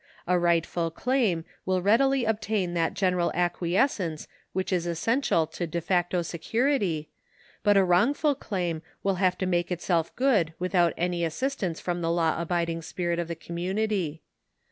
A 0.25 0.39
rightful 0.39 0.89
claim 0.89 1.45
will 1.63 1.79
readily 1.83 2.25
obtain 2.25 2.73
that 2.73 2.95
general 2.95 3.31
acquiescence 3.35 4.27
which 4.51 4.73
is 4.73 4.87
essential 4.87 5.45
to 5.45 5.67
de 5.67 5.79
facto 5.79 6.23
security, 6.23 7.11
but 7.61 7.77
a 7.77 7.83
wrongful 7.85 8.33
claim 8.33 8.81
will 9.03 9.17
have 9.21 9.37
to 9.37 9.45
make 9.45 9.71
itself 9.71 10.11
good 10.15 10.55
without 10.57 10.95
any 10.97 11.23
assistance 11.23 11.79
from 11.79 12.01
the 12.01 12.09
law 12.09 12.41
abiding 12.41 12.81
spirit 12.81 13.19
of 13.19 13.27
the 13.27 13.35
community. 13.35 14.23